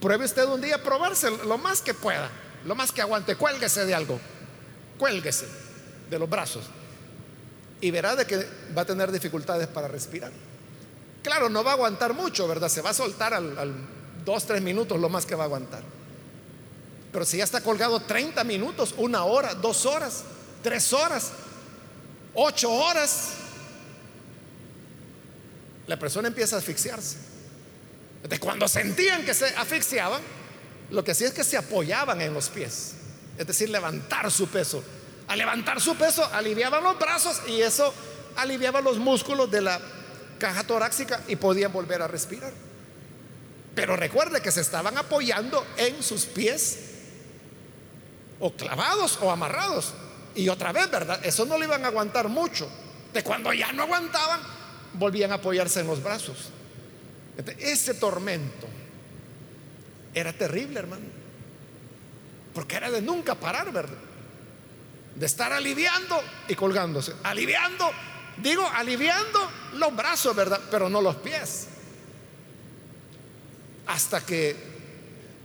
[0.00, 2.30] Pruebe usted un día probarse lo más que pueda,
[2.64, 4.18] lo más que aguante, cuélguese de algo,
[4.98, 5.46] cuélguese
[6.08, 6.64] de los brazos
[7.80, 10.32] y verá de que va a tener dificultades para respirar.
[11.22, 12.68] Claro, no va a aguantar mucho, ¿verdad?
[12.68, 13.74] Se va a soltar al,
[14.24, 15.82] dos, tres minutos lo más que va a aguantar.
[17.12, 20.24] Pero si ya está colgado 30 minutos, una hora, dos horas,
[20.62, 21.32] tres horas,
[22.34, 23.30] ocho horas,
[25.86, 27.29] la persona empieza a asfixiarse.
[28.22, 30.20] De cuando sentían que se asfixiaban,
[30.90, 32.94] lo que hacía es que se apoyaban en los pies,
[33.38, 34.82] es decir, levantar su peso.
[35.28, 37.94] Al levantar su peso, aliviaban los brazos y eso
[38.36, 39.80] aliviaba los músculos de la
[40.38, 42.52] caja torácica y podían volver a respirar.
[43.74, 46.78] Pero recuerde que se estaban apoyando en sus pies,
[48.40, 49.92] o clavados o amarrados.
[50.34, 51.20] Y otra vez, ¿verdad?
[51.22, 52.68] Eso no lo iban a aguantar mucho.
[53.12, 54.40] De cuando ya no aguantaban,
[54.94, 56.50] volvían a apoyarse en los brazos.
[57.58, 58.66] Ese tormento
[60.14, 61.04] era terrible, hermano.
[62.54, 63.98] Porque era de nunca parar, ¿verdad?
[65.14, 67.14] De estar aliviando y colgándose.
[67.22, 67.90] Aliviando,
[68.42, 70.60] digo, aliviando los brazos, ¿verdad?
[70.70, 71.68] Pero no los pies.
[73.86, 74.56] Hasta que,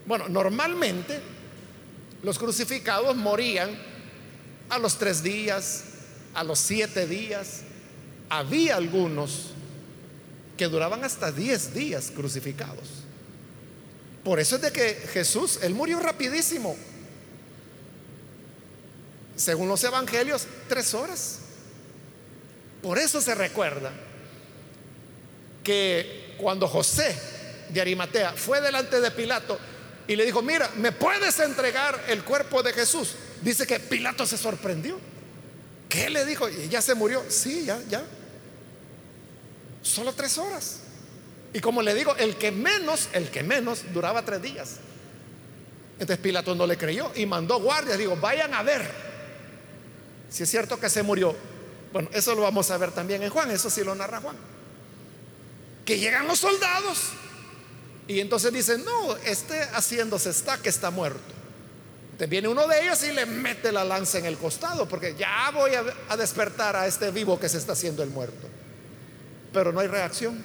[0.05, 1.21] bueno, normalmente
[2.23, 3.69] los crucificados morían
[4.69, 5.83] a los tres días,
[6.33, 7.61] a los siete días.
[8.29, 9.51] Había algunos
[10.57, 12.89] que duraban hasta 10 días crucificados.
[14.23, 16.75] Por eso es de que Jesús, él murió rapidísimo.
[19.35, 21.39] Según los evangelios, tres horas.
[22.81, 23.91] Por eso se recuerda
[25.63, 27.15] que cuando José
[27.69, 29.59] de Arimatea fue delante de Pilato
[30.07, 33.15] y le dijo, mira, ¿me puedes entregar el cuerpo de Jesús?
[33.41, 34.99] Dice que Pilato se sorprendió.
[35.89, 36.47] ¿Qué le dijo?
[36.69, 37.23] ¿Ya se murió?
[37.29, 38.03] Sí, ya, ya.
[39.85, 40.79] Solo tres horas.
[41.53, 44.77] Y como le digo, el que menos, el que menos duraba tres días.
[45.93, 47.99] Entonces Pilato no le creyó y mandó guardias.
[47.99, 48.83] Digo, vayan a ver
[50.27, 51.35] si es cierto que se murió.
[51.93, 54.35] Bueno, eso lo vamos a ver también en Juan, eso sí lo narra Juan.
[55.85, 57.11] Que llegan los soldados
[58.07, 61.33] y entonces dicen, no, este haciéndose está que está muerto.
[62.05, 65.51] Entonces viene uno de ellos y le mete la lanza en el costado, porque ya
[65.51, 68.49] voy a, a despertar a este vivo que se está haciendo el muerto
[69.55, 70.37] pero no hay reacción.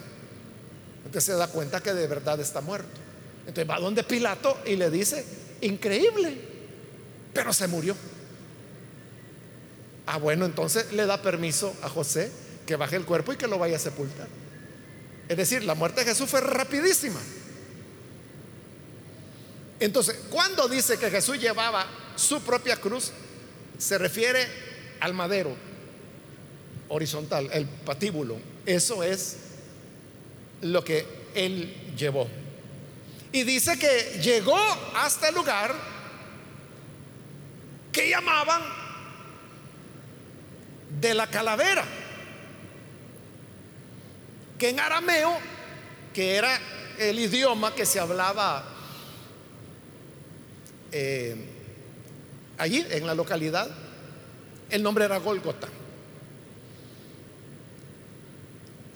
[0.99, 3.01] Entonces se da cuenta que de verdad está muerto.
[3.41, 5.27] Entonces va donde Pilato y le dice,
[5.63, 6.39] increíble,
[7.35, 7.97] pero se murió.
[10.07, 12.31] Ah, bueno, entonces le da permiso a José
[12.65, 14.29] que baje el cuerpo y que lo vaya a sepultar.
[15.29, 17.19] Es decir, la muerte de Jesús fue rapidísima.
[19.81, 21.85] Entonces, cuando dice que Jesús llevaba
[22.15, 23.11] su propia cruz,
[23.77, 24.47] se refiere
[25.01, 25.70] al madero
[26.91, 28.37] horizontal, el patíbulo.
[28.67, 29.37] Eso es
[30.61, 32.29] lo que él llevó.
[33.33, 34.59] Y dice que llegó
[34.95, 35.75] hasta el lugar
[37.93, 38.63] que llamaban
[41.01, 41.85] de la calavera,
[44.59, 45.39] que en arameo,
[46.13, 46.61] que era
[46.99, 48.65] el idioma que se hablaba
[50.93, 51.37] eh,
[52.59, 53.71] allí en la localidad,
[54.69, 55.69] el nombre era Golgota.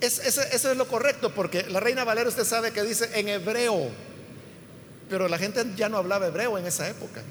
[0.05, 3.89] Es, eso es lo correcto, porque la reina Valera usted sabe que dice en hebreo,
[5.09, 7.21] pero la gente ya no hablaba hebreo en esa época.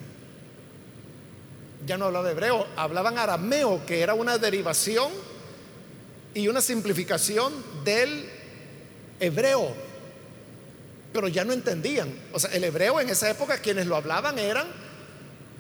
[1.87, 5.13] Ya no hablaba hebreo, hablaban arameo, que era una derivación
[6.35, 7.53] y una simplificación
[7.85, 8.29] del
[9.21, 9.73] hebreo.
[11.13, 12.13] Pero ya no entendían.
[12.33, 14.67] O sea, el hebreo en esa época quienes lo hablaban eran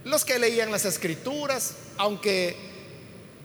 [0.04, 2.56] los que leían las escrituras, aunque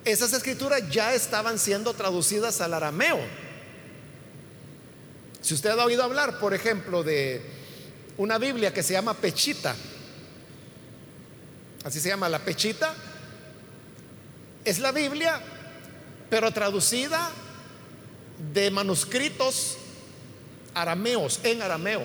[0.06, 3.20] esas escrituras ya estaban siendo traducidas al arameo.
[5.42, 7.42] Si usted ha oído hablar, por ejemplo, de
[8.18, 9.76] una Biblia que se llama Pechita,
[11.84, 12.94] así se llama la Pechita,
[14.66, 15.42] es la Biblia,
[16.30, 17.32] pero traducida
[18.54, 19.78] de manuscritos
[20.74, 22.04] arameos, en arameo.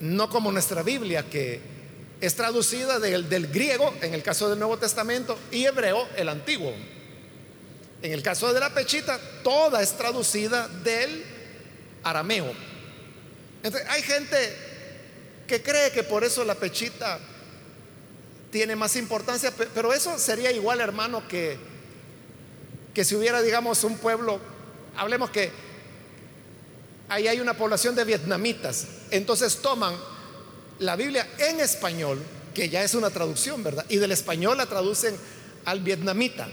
[0.00, 1.60] No como nuestra Biblia, que
[2.20, 6.72] es traducida del, del, griego, en el caso del Nuevo Testamento, y hebreo, el antiguo.
[8.02, 11.24] En el caso de la pechita, toda es traducida del
[12.02, 12.52] arameo.
[13.62, 14.56] Entonces, hay gente
[15.46, 17.18] que cree que por eso la pechita
[18.50, 21.58] tiene más importancia, pero eso sería igual, hermano, que,
[22.94, 24.40] que si hubiera, digamos, un pueblo,
[24.96, 25.50] hablemos que
[27.08, 29.94] ahí hay una población de vietnamitas, entonces toman
[30.78, 32.18] la Biblia en español,
[32.54, 33.84] que ya es una traducción, ¿verdad?
[33.88, 35.16] Y del español la traducen
[35.64, 36.48] al vietnamita.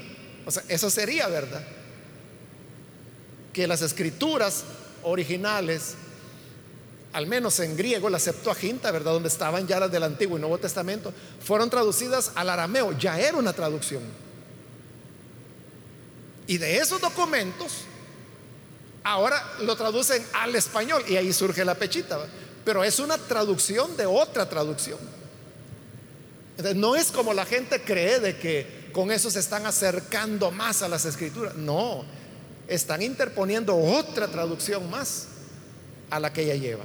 [0.48, 1.62] O sea, eso sería verdad.
[3.52, 4.64] Que las escrituras
[5.04, 5.96] originales,
[7.12, 9.12] al menos en griego, la Septuaginta, ¿verdad?
[9.12, 12.98] Donde estaban ya las del Antiguo y Nuevo Testamento, fueron traducidas al arameo.
[12.98, 14.04] Ya era una traducción.
[16.48, 17.80] Y de esos documentos,
[19.04, 22.26] ahora lo traducen al español y ahí surge la pechita.
[22.64, 25.00] Pero es una traducción de otra traducción.
[26.76, 30.88] No es como la gente cree de que con eso se están acercando más a
[30.88, 31.54] las escrituras.
[31.54, 32.04] No,
[32.68, 35.28] están interponiendo otra traducción más
[36.10, 36.84] a la que ella lleva.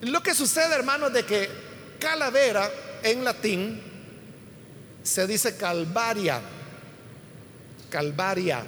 [0.00, 1.50] Lo que sucede, hermanos, de que
[1.98, 2.70] calavera
[3.02, 3.82] en latín
[5.02, 6.40] se dice calvaria.
[7.90, 8.64] Calvaria.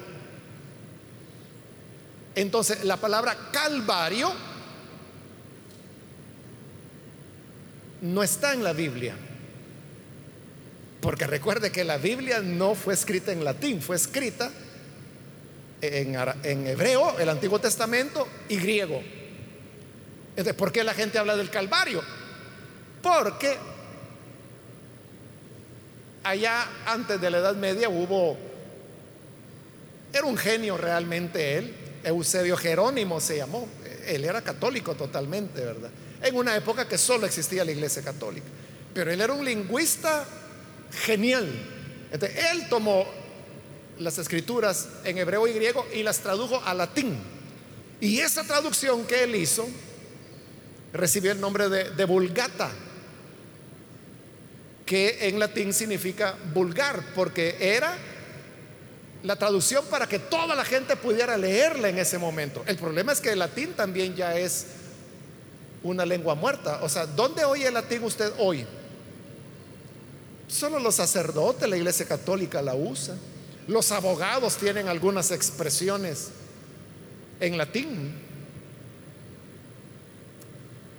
[2.34, 4.34] Entonces, la palabra calvario
[8.02, 9.16] no está en la Biblia.
[11.03, 14.53] Porque recuerde que la Biblia no fue escrita en latín, fue escrita
[15.80, 19.03] en, hebreo, el Antiguo Testamento, y griego.
[20.30, 22.00] Entonces, ¿por qué la gente habla del Calvario?
[23.03, 23.57] Porque
[26.22, 28.38] allá antes de la Edad Media hubo,
[30.12, 31.74] era un genio realmente él,
[32.05, 33.66] Eusebio Jerónimo se llamó,
[34.07, 35.90] él era católico totalmente, ¿verdad?
[36.22, 38.46] En una época que solo existía la iglesia católica,
[38.94, 40.24] pero él era un lingüista
[40.93, 41.49] genial.
[42.12, 43.07] él tomó
[43.99, 47.16] las escrituras en hebreo y griego y las tradujo a latín.
[48.01, 49.66] Y esa traducción que él hizo
[50.93, 52.70] recibió el nombre de, de vulgata,
[54.84, 57.97] que en latín significa vulgar, porque era
[59.22, 62.64] la traducción para que toda la gente pudiera leerla en ese momento.
[62.66, 64.66] El problema es que el latín también ya es
[65.82, 66.80] una lengua muerta.
[66.82, 68.66] O sea, ¿dónde oye el latín usted hoy?
[70.49, 73.16] Solo los sacerdotes, la iglesia católica la usa.
[73.66, 76.30] Los abogados tienen algunas expresiones
[77.40, 78.14] en latín.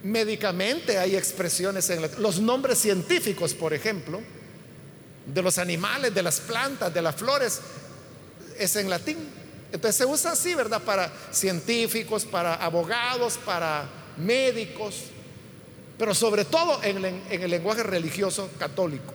[0.03, 2.21] Médicamente hay expresiones en latín.
[2.21, 4.21] Los nombres científicos, por ejemplo,
[5.25, 7.61] de los animales, de las plantas, de las flores,
[8.57, 9.17] es en latín.
[9.71, 10.81] Entonces se usa así, ¿verdad?
[10.81, 15.05] Para científicos, para abogados, para médicos,
[15.97, 19.13] pero sobre todo en, el lenguaje religioso católico.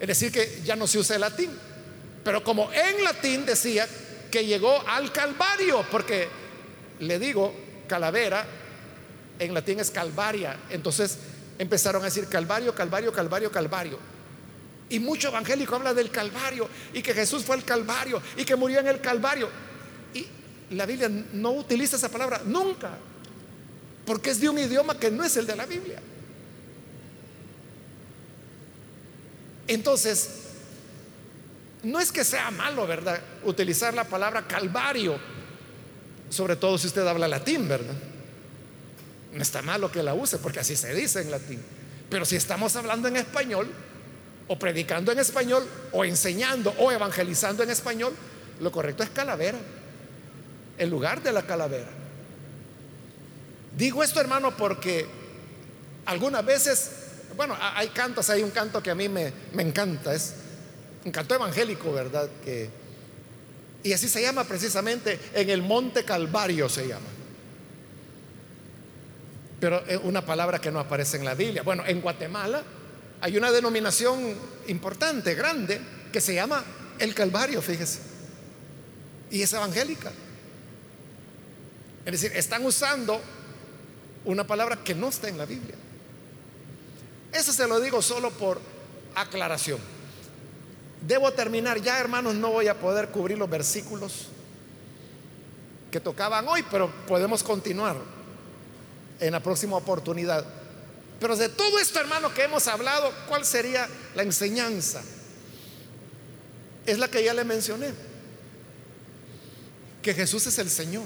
[0.00, 1.50] Es decir, que ya no se usa el latín.
[2.24, 3.88] Pero como en latín decía
[4.30, 6.28] que llegó al Calvario, porque
[7.00, 7.54] le digo
[7.88, 8.46] calavera,
[9.38, 10.56] en latín es calvaria.
[10.70, 11.18] Entonces
[11.58, 13.98] empezaron a decir Calvario, Calvario, Calvario, Calvario.
[14.90, 18.80] Y mucho evangélico habla del Calvario y que Jesús fue el Calvario y que murió
[18.80, 19.48] en el Calvario.
[20.14, 20.26] Y
[20.74, 22.90] la Biblia no utiliza esa palabra nunca,
[24.06, 26.00] porque es de un idioma que no es el de la Biblia.
[29.68, 30.30] Entonces,
[31.82, 33.20] no es que sea malo, ¿verdad?
[33.44, 35.18] Utilizar la palabra Calvario,
[36.30, 37.94] sobre todo si usted habla latín, ¿verdad?
[39.32, 41.62] No está malo que la use, porque así se dice en latín.
[42.10, 43.68] Pero si estamos hablando en español,
[44.48, 48.14] o predicando en español, o enseñando, o evangelizando en español,
[48.60, 49.58] lo correcto es calavera,
[50.78, 51.88] en lugar de la calavera.
[53.76, 55.06] Digo esto, hermano, porque
[56.06, 56.90] algunas veces,
[57.38, 60.34] bueno, hay cantos, hay un canto que a mí me, me encanta, es
[61.04, 62.28] un canto evangélico, ¿verdad?
[62.44, 62.68] Que,
[63.84, 67.06] y así se llama precisamente, en el Monte Calvario se llama.
[69.60, 71.62] Pero es una palabra que no aparece en la Biblia.
[71.62, 72.64] Bueno, en Guatemala
[73.20, 74.34] hay una denominación
[74.66, 75.80] importante, grande,
[76.12, 76.64] que se llama
[76.98, 78.00] el Calvario, fíjese.
[79.30, 80.10] Y es evangélica.
[82.04, 83.20] Es decir, están usando
[84.24, 85.76] una palabra que no está en la Biblia.
[87.32, 88.60] Eso se lo digo solo por
[89.14, 89.78] aclaración.
[91.06, 94.28] Debo terminar ya, hermanos, no voy a poder cubrir los versículos
[95.90, 97.96] que tocaban hoy, pero podemos continuar
[99.20, 100.44] en la próxima oportunidad.
[101.20, 105.02] Pero de todo esto, hermano, que hemos hablado, ¿cuál sería la enseñanza?
[106.86, 107.92] Es la que ya le mencioné.
[110.02, 111.04] Que Jesús es el Señor.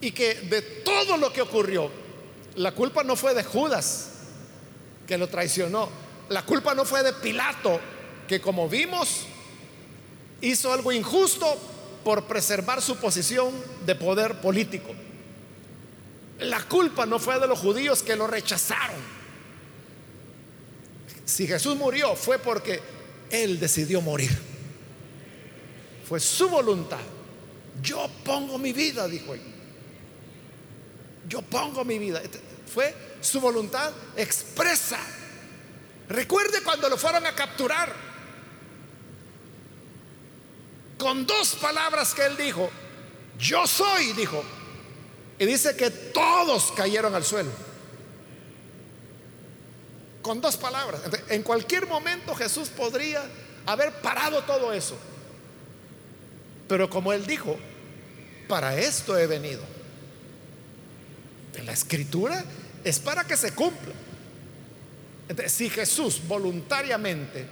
[0.00, 1.90] Y que de todo lo que ocurrió,
[2.54, 4.10] la culpa no fue de Judas,
[5.08, 5.88] que lo traicionó.
[6.28, 7.80] La culpa no fue de Pilato,
[8.28, 9.22] que como vimos,
[10.42, 11.56] hizo algo injusto
[12.04, 13.52] por preservar su posición
[13.86, 14.94] de poder político.
[16.40, 19.18] La culpa no fue de los judíos que lo rechazaron.
[21.24, 22.80] Si Jesús murió fue porque
[23.30, 24.30] Él decidió morir.
[26.06, 27.00] Fue su voluntad.
[27.82, 29.40] Yo pongo mi vida, dijo él.
[31.28, 32.20] Yo pongo mi vida.
[32.72, 34.98] Fue su voluntad expresa.
[36.08, 37.92] Recuerde cuando lo fueron a capturar.
[40.98, 42.70] Con dos palabras que él dijo.
[43.38, 44.42] Yo soy, dijo.
[45.38, 47.50] Y dice que todos cayeron al suelo.
[50.22, 51.00] Con dos palabras.
[51.28, 53.22] En cualquier momento Jesús podría
[53.66, 54.96] haber parado todo eso.
[56.66, 57.56] Pero como él dijo,
[58.48, 59.77] para esto he venido.
[61.64, 62.44] La escritura
[62.84, 63.94] es para que se cumpla.
[65.46, 67.46] Si Jesús voluntariamente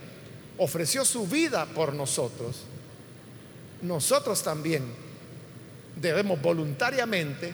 [0.58, 2.62] ofreció su vida por nosotros,
[3.82, 4.84] nosotros también
[6.00, 7.52] debemos voluntariamente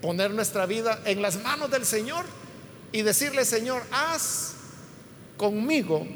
[0.00, 2.24] poner nuestra vida en las manos del Señor
[2.92, 4.54] y decirle, Señor, haz
[5.36, 6.06] conmigo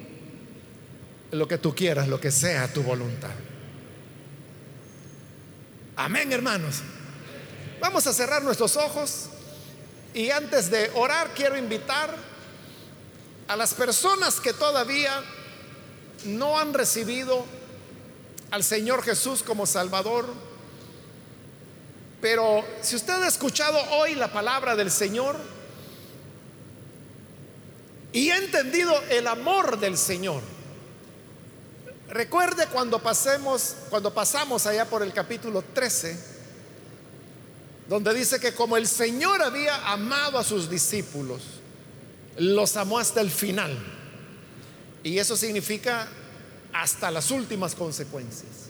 [1.32, 3.30] lo que tú quieras, lo que sea tu voluntad.
[5.96, 6.82] Amén, hermanos.
[7.80, 9.30] Vamos a cerrar nuestros ojos
[10.18, 12.12] y antes de orar quiero invitar
[13.46, 15.12] a las personas que todavía
[16.24, 17.46] no han recibido
[18.50, 20.26] al Señor Jesús como Salvador.
[22.20, 25.36] Pero si usted ha escuchado hoy la palabra del Señor
[28.12, 30.42] y ha entendido el amor del Señor,
[32.08, 36.37] recuerde cuando pasemos, cuando pasamos allá por el capítulo 13,
[37.88, 41.40] donde dice que como el Señor había amado a sus discípulos,
[42.36, 43.76] los amó hasta el final.
[45.02, 46.06] Y eso significa
[46.72, 48.68] hasta las últimas consecuencias.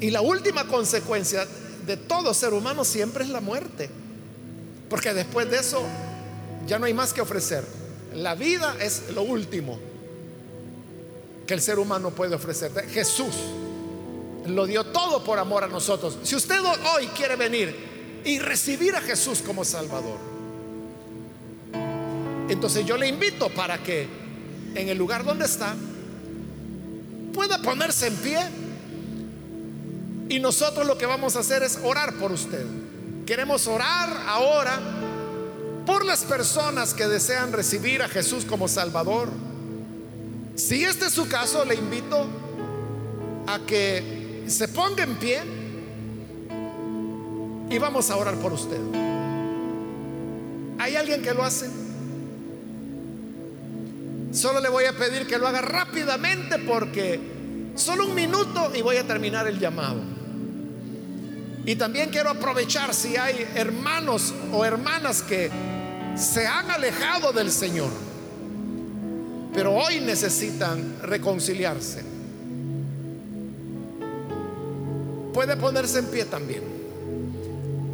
[0.00, 1.46] Y la última consecuencia
[1.86, 3.88] de todo ser humano siempre es la muerte.
[4.90, 5.82] Porque después de eso
[6.66, 7.64] ya no hay más que ofrecer.
[8.14, 9.78] La vida es lo último
[11.46, 12.72] que el ser humano puede ofrecer.
[12.90, 13.34] Jesús
[14.46, 16.18] lo dio todo por amor a nosotros.
[16.22, 16.60] Si usted
[16.94, 20.18] hoy quiere venir y recibir a Jesús como Salvador,
[22.48, 24.08] entonces yo le invito para que
[24.74, 25.74] en el lugar donde está
[27.32, 28.38] pueda ponerse en pie
[30.28, 32.64] y nosotros lo que vamos a hacer es orar por usted.
[33.26, 34.80] Queremos orar ahora
[35.86, 39.28] por las personas que desean recibir a Jesús como Salvador.
[40.56, 42.26] Si este es su caso, le invito
[43.46, 44.19] a que
[44.50, 45.40] se ponga en pie
[47.70, 48.80] y vamos a orar por usted.
[50.78, 51.68] ¿Hay alguien que lo hace?
[54.32, 57.20] Solo le voy a pedir que lo haga rápidamente porque
[57.74, 60.00] solo un minuto y voy a terminar el llamado.
[61.64, 65.50] Y también quiero aprovechar si hay hermanos o hermanas que
[66.16, 67.90] se han alejado del Señor,
[69.52, 72.09] pero hoy necesitan reconciliarse.
[75.32, 76.62] Puede ponerse en pie también.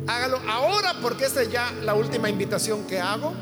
[0.07, 3.35] Hágalo ahora porque esta es ya la última invitación que hago.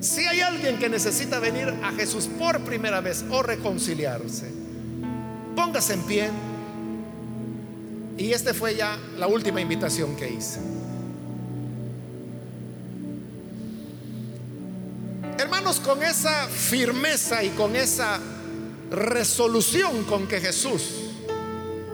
[0.00, 4.50] Si hay alguien que necesita venir a Jesús por primera vez o reconciliarse,
[5.54, 6.30] póngase en pie.
[8.16, 10.60] Y esta fue ya la última invitación que hice.
[15.38, 18.18] Hermanos, con esa firmeza y con esa
[18.90, 20.99] resolución con que Jesús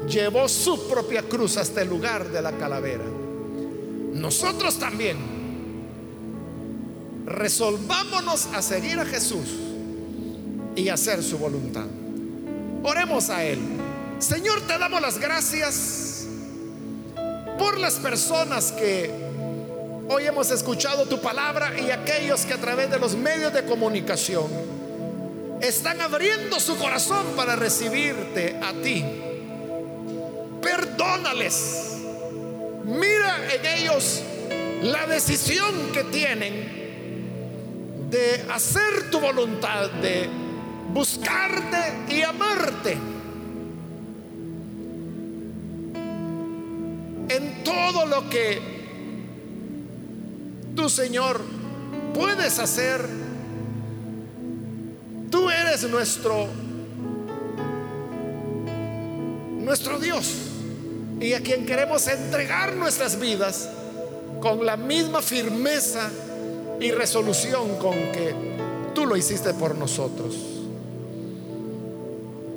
[0.08, 3.04] llevó su propia cruz hasta el lugar de la calavera,
[4.12, 5.16] nosotros también
[7.26, 9.48] resolvámonos a seguir a Jesús
[10.76, 11.86] y hacer su voluntad.
[12.82, 13.58] Oremos a Él.
[14.18, 16.26] Señor, te damos las gracias
[17.58, 19.10] por las personas que
[20.08, 24.46] hoy hemos escuchado tu palabra y aquellos que a través de los medios de comunicación
[25.60, 29.04] están abriendo su corazón para recibirte a ti.
[32.84, 34.22] Mira en ellos
[34.82, 40.28] la decisión que tienen de hacer tu voluntad, de
[40.92, 42.96] buscarte y amarte.
[47.28, 48.62] En todo lo que
[50.74, 51.40] tu Señor
[52.14, 53.06] puedes hacer,
[55.30, 56.48] tú eres nuestro
[59.60, 60.45] nuestro Dios
[61.20, 63.70] y a quien queremos entregar nuestras vidas
[64.40, 66.10] con la misma firmeza
[66.80, 68.34] y resolución con que
[68.94, 70.36] tú lo hiciste por nosotros.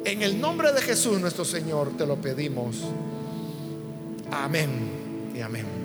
[0.05, 2.77] En el nombre de Jesús nuestro Señor te lo pedimos.
[4.31, 5.78] Amén y amén.